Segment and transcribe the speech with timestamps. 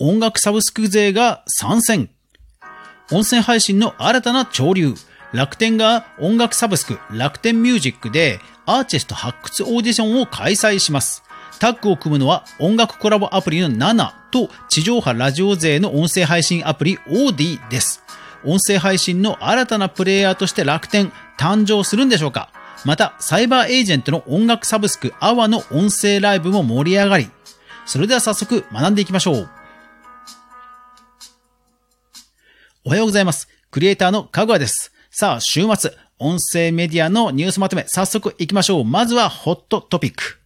[0.00, 2.10] 音楽サブスク勢が参戦。
[3.12, 4.94] 音声配信の新たな潮流。
[5.32, 11.22] 楽天が音楽サブスク楽天ミュージックでアーティスト発掘オーディションを開催します。
[11.60, 18.02] タッグを組むのは音楽コラボアプリの7と地上波ラジオ勢の音声配信アプリ OD です。
[18.44, 22.50] 音声配信の新たなプレイヤーとして楽天誕生するんでしょうか
[22.84, 27.30] また、サイバーエージェントの音楽サブスクアワの音声ライブも盛り上がり、
[27.86, 29.48] それでは早速学んでいきましょう。
[32.86, 33.48] おはようございます。
[33.70, 34.92] クリエイターのかぐわです。
[35.10, 38.84] さあ、週末、音声メディアのニュースまとめ、早速行きましょう。
[38.84, 40.38] まずは、ホットトピック。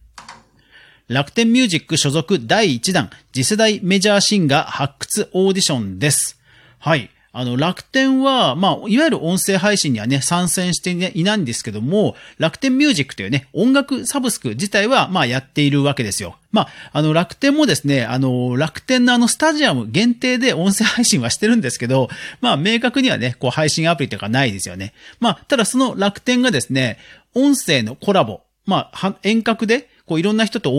[1.09, 6.39] 楽天ミュージック所属第1弾、次世代メジャーシンガー発掘オーディションです。
[6.77, 7.09] はい。
[7.31, 16.37] あの、楽天は、まあ、いわゆる音声配信にはね、参戦していないんですけども、楽天ミュージックというね、音楽サブスク自体は、まあ、やっているわけですよ。
[16.51, 22.09] まあ、あの、楽天もですね、あの、楽天のあの、スタジアム限定で音声配信はしてるんですけど、
[22.41, 24.93] まあ、明確にはね、こう、配信アプリとかないですよね。
[25.19, 26.97] まあ、ただその楽天がですね、
[27.35, 30.73] 音声のコラボ、まあ、遠隔で、こう、いろんな人と、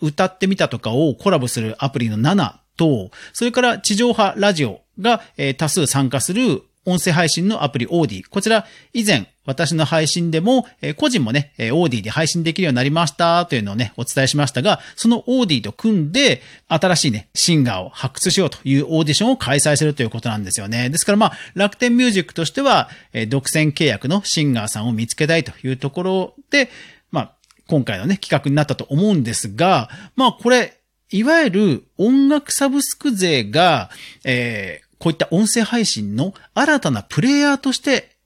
[0.00, 8.22] 歌ってみたとかをコラボするアプリの7と、それから地上波ラジオが、え多数参加する音声配信のアプリオーディ。
[8.28, 20.90] こちら、以前、私の配信でも、え個人もね、えオーディで配信できるようになりましたというのをね、お伝えしましたが、そのオーディと組んで、新しいね、シンガーを発掘しようというオーディションを開催するということなんですよね。
[20.90, 26.68] ですからまあ、楽天ミュージックとしては、え独占契約のシンガーさんを見つけたいというところで、
[27.12, 27.32] まあ、
[27.68, 30.81] 今回のね、企画になったと思うんですが、まあこれ、
[31.12, 33.90] いわゆる音楽サブスク税が、
[34.24, 38.16] えー、こういった音声配信の新たなプレイヤーとして、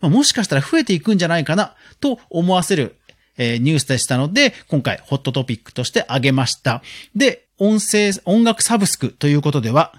[0.00, 2.96] ま、もしかしたら増えていくんじゃないかなと思わせる、
[3.38, 6.82] えー、ニュースでしたので、今回ホットトピックとして挙げました。
[7.14, 9.94] で、音声、音楽サブスクということでは、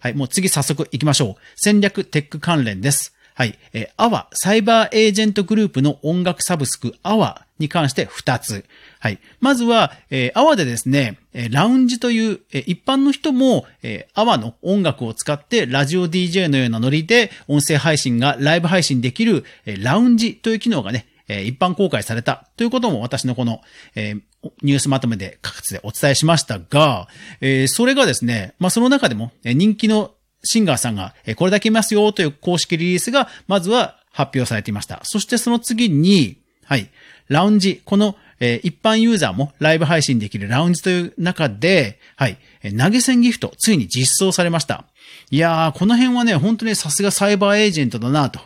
[0.00, 1.42] はい、もう次早速行きましょう。
[1.54, 3.14] 戦略テック関連です。
[3.34, 3.56] はい。
[3.72, 8.64] えー、アワ、サイバーエージェントグループの音楽サブスクアワに関して2つ。
[9.00, 9.20] はい。
[9.40, 23.60] まずは、えー、アワでですね、えラウンジという、えー、一般の人も、えー、アワの音楽を使ってラジオ DJ のようなノリで音声配信がライブ配信できる、えー、ラウンジという機能がね、えー、一般公開されたということも私のこの、
[23.94, 24.22] えー、
[24.62, 27.08] ニュースまとめで、各地でお伝えしましたが、
[27.40, 35.00] えー、それがですね、まあ、その中でも、えー、人気のシンガーさんが、えこれだけいますよという公式リリースが、まずは発表されていました。
[35.02, 36.90] そしてその次に、はい、
[37.28, 42.38] ラウンジ、この、え一般ユーザーもライブ配信できるラウンジという中で、はい、
[42.78, 44.84] 投げ銭ギフト、ついに実装されました。
[45.30, 48.40] いやー、この辺はね、本当にさすがサイバーエージェントだなと。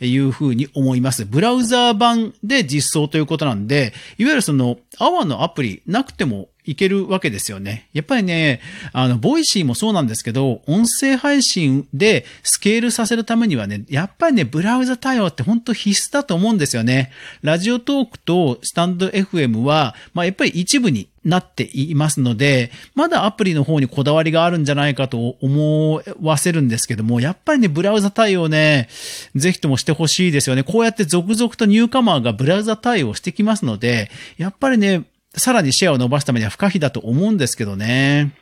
[0.00, 1.24] いうふうに思います。
[1.24, 7.88] ブラウザー版で実装ということなんで、いわゆるその、アワーのアプリなくてもいけるわけですよね。
[7.94, 8.60] やっぱりね、
[8.92, 17.10] あの、 Voicy もそうなんですけど、音声配信でスケールさせるためにはね、やっぱりね、ブラウザ対応って本当必須だと思うんですよね。
[17.40, 28.88] Radiotalk と stand.fm は、まあ、やっぱり一部になっていますので、まだアプリの方にこだわりがあるんじゃないかと思わせるんですけども、やっぱりね、ブラウザ対応ね、
[29.34, 30.64] ぜひともしてほしいですよね。
[30.64, 35.04] こうやって続々とニューカマーがブラウザ対応してきますので、やっぱりね、
[35.34, 38.32] さらにシェアを伸ばすためには不可避だと思うんですけどね。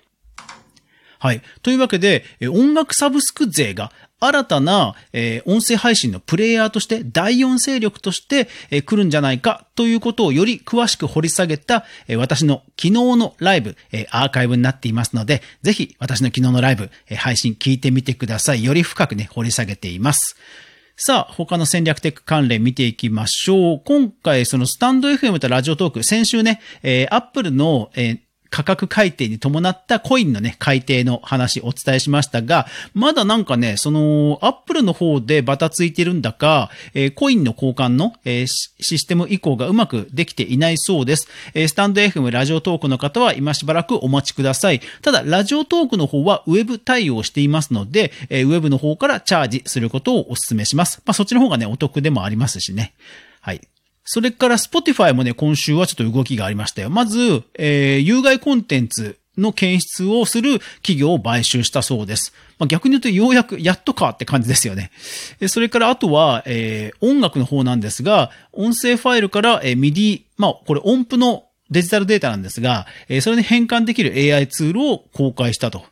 [1.18, 1.42] はい。
[1.62, 18.64] というわけで、音楽サブスク税が新たな、え、音声配信のプレイヤーとして、第四勢力として、え、来るんじゃないかということをより詳しく掘り下げた、え、私の昨日のライブ、え、アーカイブになっていますので、ぜひ私の昨日のライブ、え、配信聞いてみてください。
[18.64, 20.36] より深くね、掘り下げています。
[20.98, 23.82] さあ、他の戦略テック関連見ていきましょう。
[23.84, 41.28] 今回、そのスタンド FM とラジオトーク、先週ね、えー、Apple の、えー価格改定に伴ったコインのね、改定の話お伝えしましたが、まだなんかね、その、アップルの方でバタついてるんだか、えー、コインの交換の、えー、システム移行がうまくできていないそうです。
[41.54, 44.80] えー、スタンド FM ラジオトークの方は今しばらくお待ちください。
[45.02, 51.02] ただ、ラジオトークの方はウェブ対応していますので、えー、ウェブの方からチャージすることをお勧めします。
[51.04, 52.94] まあ、そっちの方がね、お得でもありますしね。
[53.40, 53.60] はい。
[54.06, 56.90] それから Spotify もね、今週はちょっと動きがありましたよ。
[56.90, 62.32] まず、えー、有害コンテンツの検出をする企業を買収したそうです。
[62.58, 64.92] まあ、逆に言うとようやく、やっとかって感じですよね。
[65.48, 75.82] それからあとは、えー、音楽の方なんですが、音声ファイルから、えー、MIDI、まあ、これ音符のデジタルデータなんですが、えー、それに変換できる AI ツールを公開したと。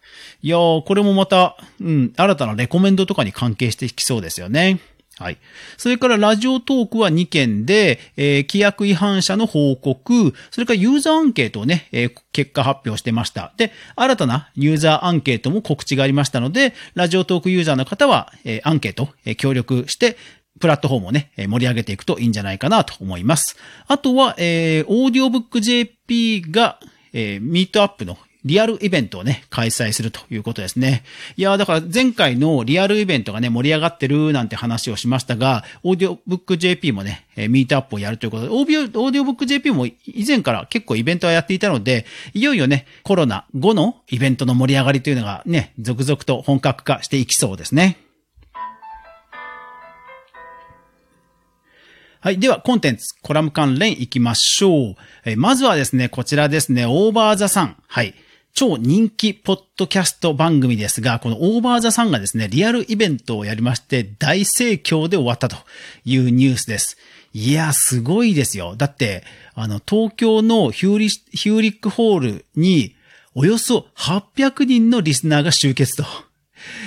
[0.40, 4.78] いやー、これもまた、うん、新たなレコメンドとかに関係してきそうですよね。
[5.18, 5.38] はい。
[5.76, 13.52] それから Radiotalk は2件で、えー、規約違反者の報告、それからユーザーアンケートをね、えー、結果発表してました。
[13.56, 20.16] で、新たなユーザーアンケートも告知がありましたので、 Radiotalk ユーザーの方は、えー、アンケート、え、協力して、
[20.60, 23.56] プラットフォームをね、盛り上げていくといいんじゃないかなと思います。
[23.88, 26.78] あとは、えー、 audiobook.jp が、
[27.12, 31.02] えー、ミートアップのリアルイベントをね、開催するということですね。
[31.36, 38.66] いやだから前回のリアルイベントがね、盛り上がってるなんて話をしましたが、 audiobook.jp もね、えミートアップをやるということで、オー
[39.10, 39.96] ディオブック JP も以
[40.26, 42.04] 前から結構イベントはやっていたので、
[42.34, 47.98] いよいよね、コロナ後のイベントの盛り上がりというのがね、続々と本格化していきそうですね。
[52.20, 52.38] はい。
[52.38, 54.94] では、コンテンツ、コラム関連行きましょう。
[55.26, 57.76] えまずはですね、こちらですね、 OVER THE SUN。
[57.86, 58.14] はい。
[58.54, 65.56] 超人気ポッドキャスト番組ですが、このオーバーザさんがですね、リアルイベントをやりまして、大盛況で終わったと
[66.04, 66.96] いうニュースです。
[67.32, 68.76] いや、すごいですよ。
[68.76, 69.24] だって、
[69.54, 72.94] あの、東京のヒューリヒューリックホールに、
[73.34, 76.04] およそ800人のリスナーが集結と。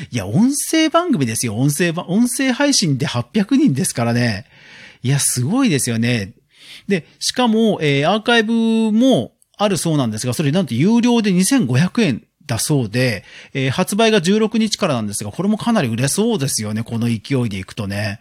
[0.09, 1.57] いや、音声番組ですよ。
[1.57, 4.45] 音声音声配信で800人ですからね。
[5.03, 6.31] いや、すごいですよね。
[6.87, 8.53] で、しかも、えー、アーカイブ
[8.93, 13.24] も、あるそうなんですが、それなんと有料で2500円だそうで、
[13.54, 18.19] えー、発売が16日からなんですが、これもかなり売れそうですよね、この勢いでいくとね。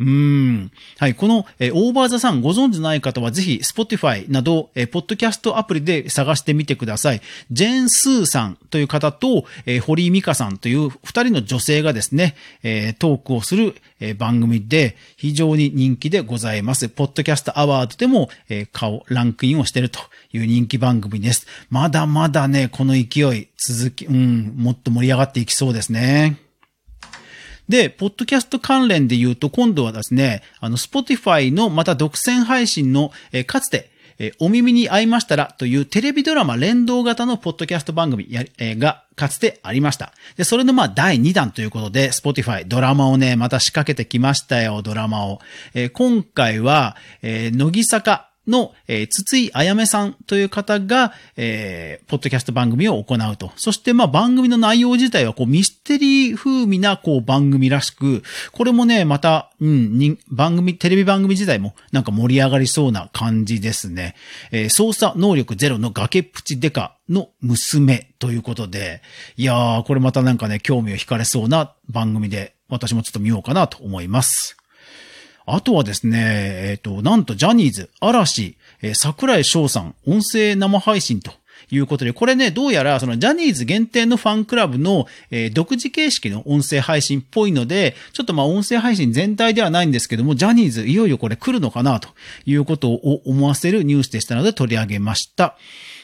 [0.00, 0.72] うん。
[0.98, 1.14] はい。
[1.14, 7.20] この、えー、オーバーザさんご存知ない方はぜひ、Spotify など、えー、ポッドキャストアプリで探してみてください。
[7.52, 16.88] ジェーン・スーさんという方と、えー、堀井美香さんという二人の女性がですね、えー、トークをする、えー、番組で非常に人気でございます。
[16.88, 20.00] ポッドキャストアワードでも、えー、顔、ランクインをしていると
[20.32, 21.46] いう人気番組です。
[21.70, 26.43] まだまだね、この勢い続き、うん、もっと盛り上がっていきそうですね。
[27.68, 40.12] で、ポッドキャスト関連で言うと、今度はですね、あの、 Spotify のまた独占配信の、えー、かつて、えー、お耳に合いましたらというテレビドラマ連動型のポッドキャスト番組や、えー、がかつてありました。
[40.36, 45.40] で、それのまあ第2弾ということで、 Spotify ドラマをね、また仕掛けてきましたよ、ドラマを。
[45.74, 53.52] えー、今回は、えー、乃木坂の、えー、筒井あやめさんという方が、えー、ポッドキャスト番組を行うと。
[53.56, 64.14] そして、まあ、番組の内容自体は、こう、ミステリー風味な、こう、番組らしく、これもね、また、うん、に、番組、テレビ番組自体も、なんか盛り上がりそうな感じですね。
[64.50, 69.02] えー、操作能力ゼロの崖っぷちデカの娘ということで、
[69.36, 74.56] いやー、これまたなんかね、興味を惹かれそうな番組で、私もちょっと見ようかなと思います。
[75.46, 76.18] あとはですね、
[76.70, 81.32] えっ、ー、と、なんとジャニーズ、嵐、え、桜井翔さん、音声生配信と
[81.70, 92.08] いうことで、これね、どうやら、そのジャニーズ限定のファンクラブの、えー、独自形式の音声配信っぽいので、ちょっとまあ音声配信全体ではないんですけども、ジャニーズいよいよこれ来るのかなと
[92.46, 95.56] いうことを思わせるニュースでしたので取り上げました。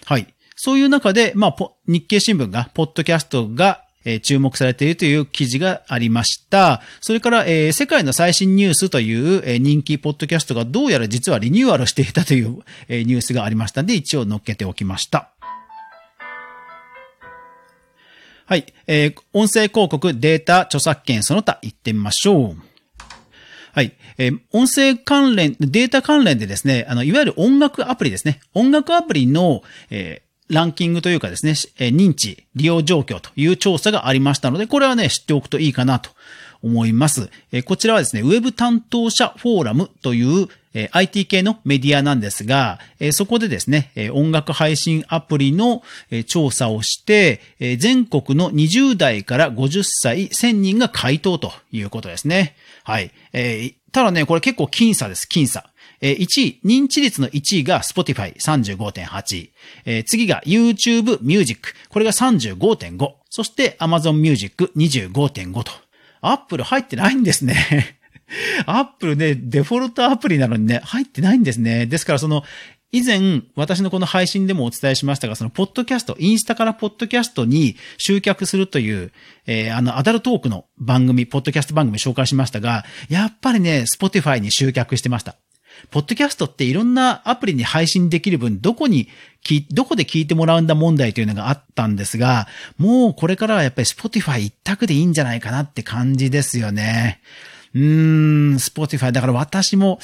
[0.04, 0.26] はい。
[0.56, 1.56] そういう中で、まあ、
[1.87, 6.81] 日経新聞が、ポッドキャストが、えー、注目されているという記事がありました。
[7.00, 15.31] それから、えー、世界の最新ニュースという、えー、人気ポッドキャストがどうやら実はリニューアルしていたという、えー、ニュースがありましたので、一応載っけておきました。
[18.47, 18.67] はい。
[18.88, 22.56] えー、音声広告データ著作権その他行ってみましょう。
[23.73, 23.93] はい。
[24.19, 28.41] えー、音声関連、データ関連でですね、あの、いわゆる音楽アプリですね。
[28.52, 36.11] 音楽アプリの、えーランキングというかですね、認知、利用状況という調査がありましたので、これはね、知っておくといいかなと
[36.62, 37.31] 思います。
[37.64, 40.49] こちらはですね、ウェブ担当者フォーラムという
[40.93, 42.79] IT 系のメディアなんですが、
[43.12, 45.83] そこでですね、音楽配信アプリの
[46.26, 47.40] 調査をして、
[47.79, 52.55] 全国の20代から50歳1000人が回答ということですね。
[52.85, 53.11] はい。
[53.93, 55.67] ただね、これ結構僅差です、僅差。
[56.00, 59.50] 1位、認知率の1位が Spotify 35.8、
[59.85, 65.73] え、次が YouTube Music、これが35.5、そして Amazon Music25.5 と
[66.21, 66.65] アップル。
[66.65, 67.99] 入ってないんですね。
[68.67, 71.87] アップルね、デフォルトアプリなのにね、入ってないんですね。
[71.87, 72.45] ですからその、
[72.93, 79.12] 以前、私のこの配信でもお伝えしましたが、その、ポッドキャスト、インスタからポッドキャストに集客するという、
[79.47, 85.37] えー、あの、アダルトークの番組、ポッドキャスト番組紹介しましたが、やっぱりね、 Spotify に集客してました。
[85.90, 89.08] ポッドキャストっていろんなアプリに配信できる分、どこに、
[89.70, 92.46] どこで聞いてもらうんだ問題というのがあったんですが、
[92.78, 97.20] もうこれからはやっぱり Spotify 一択でいいんじゃないかなって感じですよね。
[97.72, 99.12] うーん、 Spotify。
[99.12, 100.00] だから私も、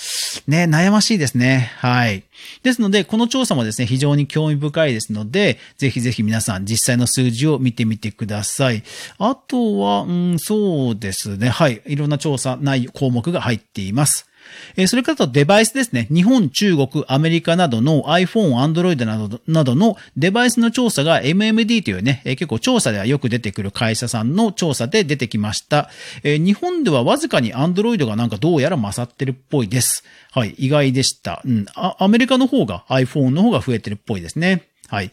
[0.46, 1.72] ね、悩ましいですね。
[1.78, 2.22] はい。
[2.62, 8.84] ですので、この調査もですね、非常に興味深いですので、ぜひぜひ皆さん実際の数字を見てみてください。
[9.18, 11.48] あとは、うん、そうですね。
[11.48, 11.82] はい。
[11.86, 14.28] いろんな調査内項目が入っています。
[14.76, 16.08] えそれからとデバイスですね。
[16.10, 25.90] 日本、中国、アメリカなどの iPhone、Android などなどのデバイスの調査が MMD というね、え結構調査ではよく出てくる会社さんの調査で出てきました。
[26.22, 30.04] え日本ではわずかに Android がなんかどうやら勝ってるっぽいです。
[30.32, 31.42] はい、意外でした。
[31.44, 34.68] うん、アメリカの方が iPhone の方が増えてるっぽいですね。
[34.88, 35.10] はい。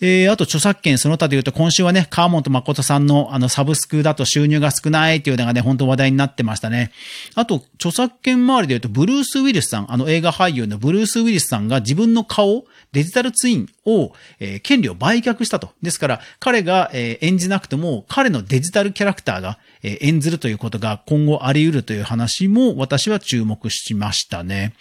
[0.00, 6.90] えー、あと著作権その他で言うと今週はね、川本誠さんのあのサブスクだと収入が少ないっていうのがね、本当話題になってましたね。
[7.36, 15.70] あと、著作権周りで言うと、ブルース・ウィリスさん、あの映画俳優のブルース・ウィリスさんが自分の顔、デジタルツインを、えー、権利を売却したと。
[15.80, 24.72] ですから、彼が、えー、演じなくても、彼のデジタルキャラクターが、え、演ずるということが今後あり得るという話も私は注目しましたね。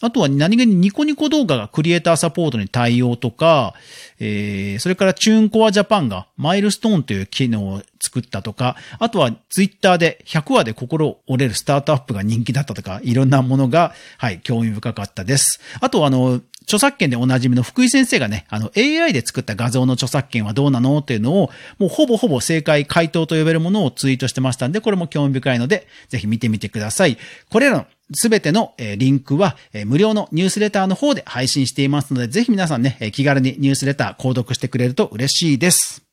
[0.00, 3.74] あとは何気にニコニコ動画がクリエイターサポートに対応とか、
[4.20, 15.60] えー、それからチューンコアジャパンがマイルストーンという機能を作ったとか、あとはツイッターで100話で心折れるスタートアップが人気だったとか、いろんなものが、はい、興味深かったです。
[15.80, 27.16] あとあの、著作権でおなじみの福井先生がね、あの AI で作った画像の著作権はどうなのっていうのを、もうほぼほぼ正解回答と呼べるものをツイートしてましたんで、これも興味深いので、ぜひ見てみてください。
[27.50, 29.56] これらのすべてのリンクは
[29.86, 36.07] 無料のニュースレターの方で配信していますので、ぜひ皆さんね、気軽にニュースレター購読してくれると嬉しいです。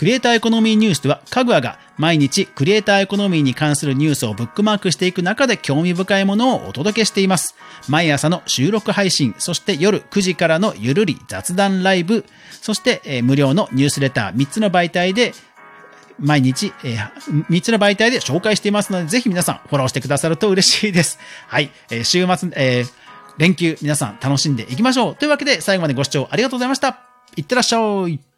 [0.00, 7.54] クリエイターエコノミーニュースでは、かぐわが毎日クリエイターエコノミーに関するニュースをブックマークしていく中で興味深いものをお届けしています。
[7.86, 12.24] 毎朝の収録配信、そして夜9時からのゆるり雑談ライブ、
[12.62, 15.34] そして、無料のニュースレター3つの媒体で
[16.18, 21.18] 毎日、えー、3つの媒体で紹介していますので、ぜひ皆さんフォローしてくださると嬉しいです。
[21.46, 21.70] はい。
[21.90, 22.92] えー、週末、えー、
[23.36, 25.14] 連休皆さん楽しんでいきましょう。
[25.14, 27.00] というわけで最後までご視聴ありがとうございました。
[27.36, 28.29] いってらっしゃい。